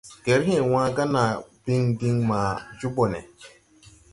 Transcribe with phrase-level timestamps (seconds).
[0.25, 1.31] Gerhee wãã gà naa
[1.63, 3.19] biŋ diŋ maa jo ɓone.